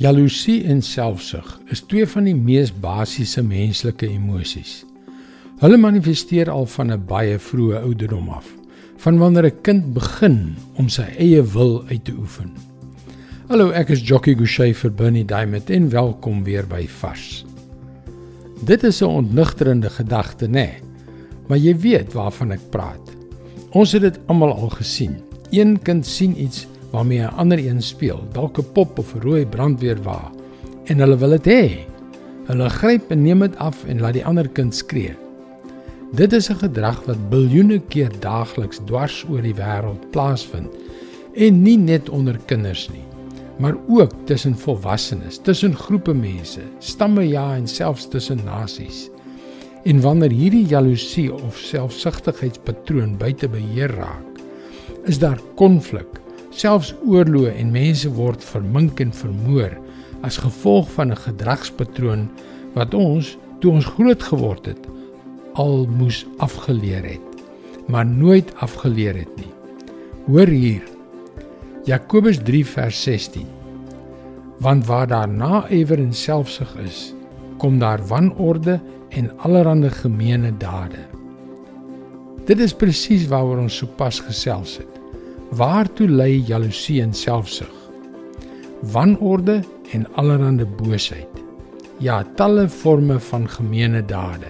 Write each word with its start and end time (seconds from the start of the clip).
Jaloesie 0.00 0.62
en 0.64 0.78
selfsug 0.82 1.58
is 1.68 1.82
twee 1.84 2.06
van 2.08 2.24
die 2.24 2.36
mees 2.36 2.70
basiese 2.72 3.42
menslike 3.44 4.08
emosies. 4.08 4.86
Hulle 5.60 5.76
manifesteer 5.76 6.48
al 6.50 6.64
van 6.66 6.92
'n 6.92 7.04
baie 7.06 7.36
vroeë 7.38 7.82
ouderdom 7.82 8.28
af, 8.28 8.46
van 8.96 9.18
wanneer 9.18 9.46
'n 9.46 9.60
kind 9.62 9.92
begin 9.92 10.56
om 10.76 10.88
sy 10.88 11.04
eie 11.18 11.42
wil 11.42 11.84
uit 11.90 12.04
te 12.04 12.12
oefen. 12.12 12.50
Hallo, 13.48 13.70
ek 13.70 13.90
is 13.90 14.00
Jockey 14.00 14.34
Gouchee 14.34 14.74
vir 14.74 14.90
Bernie 14.90 15.24
Diamond 15.24 15.70
en 15.70 15.90
welkom 15.90 16.44
weer 16.44 16.66
by 16.66 16.88
Vars. 16.88 17.44
Dit 18.64 18.84
is 18.84 19.02
'n 19.02 19.04
ontnigterende 19.04 19.90
gedagte, 19.90 20.46
nê? 20.46 20.50
Nee, 20.50 20.74
maar 21.48 21.58
jy 21.58 21.76
weet 21.76 22.12
waarvan 22.12 22.52
ek 22.52 22.70
praat. 22.70 23.12
Ons 23.70 23.92
het 23.92 24.02
dit 24.02 24.18
almal 24.26 24.52
al 24.52 24.70
gesien. 24.70 25.16
Een 25.50 25.82
kind 25.82 26.06
sien 26.06 26.42
iets 26.42 26.66
waarmee 26.92 27.20
'n 27.20 27.34
ander 27.36 27.58
een 27.58 27.82
speel, 27.82 28.20
dalk 28.32 28.58
'n 28.58 28.72
pop 28.72 28.98
of 28.98 29.14
'n 29.14 29.20
rooi 29.20 29.46
brandweerwa, 29.46 30.30
en 30.84 30.98
hulle 30.98 31.16
wil 31.16 31.30
dit 31.38 31.46
hê. 31.46 31.64
Hulle 32.46 32.68
gryp 32.68 33.10
en 33.10 33.22
neem 33.22 33.38
dit 33.38 33.56
af 33.56 33.84
en 33.84 34.00
laat 34.00 34.12
die 34.12 34.24
ander 34.24 34.48
kind 34.48 34.74
skree. 34.74 35.16
Dit 36.12 36.32
is 36.32 36.50
'n 36.50 36.54
gedrag 36.54 37.04
wat 37.06 37.28
biljoene 37.30 37.80
keer 37.88 38.10
daagliks 38.20 38.80
dwars 38.84 39.24
oor 39.30 39.42
die 39.42 39.54
wêreld 39.54 40.10
plaasvind 40.10 40.68
en 41.34 41.62
nie 41.62 41.78
net 41.78 42.08
onder 42.08 42.38
kinders 42.46 42.88
nie, 42.88 43.04
maar 43.58 43.74
ook 43.88 44.12
tussen 44.24 44.58
volwassenes, 44.58 45.38
tussen 45.38 45.74
groepe 45.74 46.14
mense, 46.14 46.60
stamme 46.78 47.28
ja 47.28 47.56
en 47.56 47.66
selfs 47.66 48.08
tussen 48.08 48.40
nasies. 48.44 49.10
En 49.84 50.00
wanneer 50.00 50.30
hierdie 50.30 50.66
jaloesie 50.66 51.32
of 51.34 51.56
selfsugtigheidspatroon 51.56 53.16
buite 53.16 53.48
beheer 53.48 53.90
raak, 53.90 54.38
is 55.04 55.18
daar 55.18 55.40
konflik 55.54 56.21
Selfs 56.52 56.94
oorloë 57.08 57.54
en 57.56 57.72
mense 57.72 58.08
word 58.12 58.44
vermink 58.44 59.00
en 59.00 59.12
vermoor 59.12 59.72
as 60.22 60.38
gevolg 60.38 60.90
van 60.96 61.10
'n 61.10 61.24
gedragspatroon 61.26 62.28
wat 62.74 62.94
ons 62.94 63.36
toe 63.60 63.72
ons 63.72 63.86
groot 63.96 64.22
geword 64.22 64.66
het 64.66 64.92
al 65.52 65.86
moes 65.86 66.26
afgeleer 66.36 67.04
het, 67.04 67.42
maar 67.86 68.06
nooit 68.06 68.54
afgeleer 68.64 69.16
het 69.16 69.36
nie. 69.36 69.50
Hoor 70.26 70.46
hier. 70.46 70.82
Jakobus 71.84 72.38
3 72.44 72.66
vers 72.66 73.02
16. 73.02 73.46
Want 74.62 74.86
waar 74.86 75.06
daar 75.06 75.28
naewer 75.28 75.98
en 75.98 76.12
selfsug 76.12 76.76
is, 76.76 77.14
kom 77.58 77.78
daar 77.78 78.06
wanorde 78.06 78.80
en 79.08 79.38
allerlei 79.38 79.90
gemeene 79.90 80.56
dade. 80.56 81.04
Dit 82.46 82.58
is 82.58 82.74
presies 82.74 83.26
waaroor 83.26 83.58
ons 83.66 83.76
sopas 83.76 84.20
gesels 84.20 84.78
het. 84.78 84.91
Waartoe 85.52 86.08
lei 86.08 86.38
jaloesie 86.48 87.02
en 87.02 87.10
selfsug? 87.12 87.72
Wanorde 88.92 89.58
en 89.92 90.06
allerlei 90.16 90.64
boosheid. 90.64 91.42
Ja, 92.00 92.22
talle 92.36 92.68
forme 92.68 93.18
van 93.20 93.44
gemeene 93.48 94.00
dade. 94.04 94.48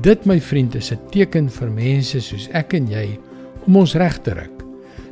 Dit 0.00 0.24
my 0.24 0.38
vriend 0.40 0.74
is 0.74 0.90
'n 0.92 0.98
teken 1.10 1.50
vir 1.50 1.70
mense 1.70 2.20
soos 2.20 2.48
ek 2.52 2.72
en 2.72 2.88
jy 2.88 3.18
om 3.66 3.76
ons 3.76 3.94
reg 3.94 4.18
te 4.22 4.32
ruk. 4.32 4.64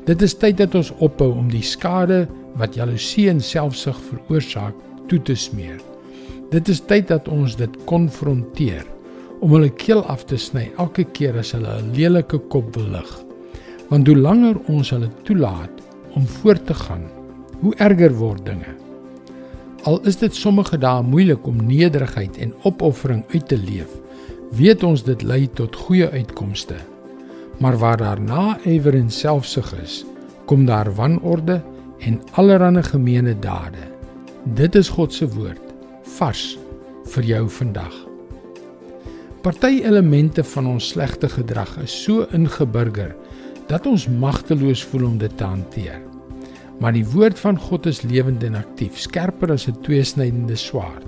Dit 0.05 0.23
is 0.23 0.35
tyd 0.35 0.57
dat 0.57 0.75
ons 0.75 0.93
ophou 0.99 1.33
om 1.33 1.51
die 1.51 1.63
skade 1.63 2.27
wat 2.57 2.75
jaloesie 2.75 3.29
en 3.29 3.41
selfsug 3.41 4.01
veroorsaak 4.01 4.75
toe 5.07 5.23
te 5.23 5.35
smeer. 5.35 5.81
Dit 6.51 6.69
is 6.69 6.81
tyd 6.81 7.09
dat 7.09 7.29
ons 7.29 7.57
dit 7.57 7.85
konfronteer 7.85 8.87
om 9.41 9.53
hulle 9.53 9.71
keel 9.71 10.03
af 10.05 10.25
te 10.25 10.37
sny 10.37 10.71
elke 10.79 11.05
keer 11.05 11.39
as 11.39 11.53
hulle 11.53 11.77
'n 11.83 11.93
lelike 11.93 12.39
kop 12.49 12.75
wil 12.77 12.89
lig 12.89 13.28
want 13.89 14.09
hoe 14.09 14.17
langer 14.17 14.59
ons 14.69 14.91
hulle 14.95 15.09
toelaat 15.25 15.81
om 16.17 16.27
voort 16.41 16.67
te 16.67 16.75
gaan, 16.75 17.07
hoe 17.61 17.75
erger 17.77 18.15
word 18.19 18.45
dinge. 18.47 18.75
Al 19.89 20.01
is 20.09 20.19
dit 20.21 20.35
sommige 20.35 20.79
dae 20.81 21.03
moeilik 21.03 21.47
om 21.47 21.61
nederigheid 21.67 22.37
en 22.43 22.55
opoffering 22.69 23.25
uit 23.33 23.49
te 23.49 23.59
leef, 23.59 23.91
weet 24.59 24.83
ons 24.85 25.05
dit 25.05 25.23
lei 25.23 25.47
tot 25.55 25.77
goeie 25.77 26.09
uitkomste. 26.11 26.77
Maar 27.59 27.79
waar 27.79 27.97
daar 27.97 28.21
naewer 28.21 28.95
en 28.95 29.11
selfsug 29.11 29.73
is, 29.83 30.05
kom 30.47 30.67
daar 30.67 30.91
wanorde 30.95 31.63
en 31.99 32.21
allerlei 32.31 32.83
gemeene 32.83 33.35
dade. 33.39 33.83
Dit 34.55 34.75
is 34.75 34.89
God 34.89 35.13
se 35.13 35.29
woord, 35.29 35.65
vars 36.19 36.59
vir 37.15 37.25
jou 37.25 37.49
vandag. 37.49 37.95
Party 39.43 39.81
elemente 39.87 40.45
van 40.45 40.67
ons 40.67 40.89
slegte 40.93 41.29
gedrag 41.29 41.77
is 41.83 41.95
so 42.05 42.27
ingeburger 42.35 43.15
dat 43.69 43.87
ons 43.87 44.09
magteloos 44.09 44.85
voel 44.85 45.07
om 45.07 45.19
dit 45.19 45.37
te 45.37 45.45
hanteer. 45.45 46.01
Maar 46.79 46.95
die 46.97 47.07
woord 47.07 47.39
van 47.39 47.59
God 47.59 47.87
is 47.87 48.03
lewend 48.03 48.43
en 48.47 48.55
aktief, 48.55 48.99
skerper 48.99 49.53
as 49.53 49.69
'n 49.69 49.81
tweesnydende 49.83 50.57
swaard. 50.57 51.05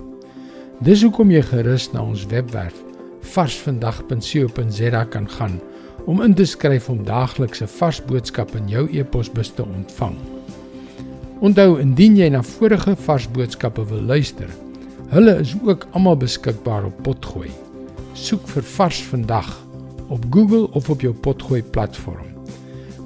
Dis 0.81 1.01
hoekom 1.01 1.31
jy 1.31 1.41
gerus 1.41 1.91
na 1.91 2.01
ons 2.01 2.25
webwerf 2.25 2.75
varsvandag.co.za 3.21 5.03
kan 5.03 5.29
gaan 5.29 5.59
om 6.05 6.21
in 6.21 6.33
te 6.33 6.45
skryf 6.45 6.89
om 6.89 7.03
daaglikse 7.05 7.67
vars 7.67 8.01
boodskappe 8.05 8.57
in 8.57 8.67
jou 8.67 8.87
e-posbus 8.89 9.53
te 9.53 9.65
ontvang. 9.65 10.15
Onthou, 11.41 11.79
indien 11.81 12.17
jy 12.17 12.29
na 12.29 12.41
vorige 12.45 12.95
vars 13.05 13.27
boodskappe 13.33 13.85
wil 13.85 14.01
luister, 14.01 14.49
hulle 15.13 15.37
is 15.41 15.53
ook 15.61 15.87
almal 15.91 16.17
beskikbaar 16.17 16.89
op 16.89 17.03
Potgooi. 17.03 17.51
Soek 18.13 18.47
vir 18.47 18.63
Vars 18.63 19.03
Vandag 19.03 19.53
op 20.09 20.25
Google 20.29 20.67
of 20.71 20.89
op 20.89 21.01
jou 21.01 21.13
Potgooi 21.13 21.63
platform. 21.63 22.30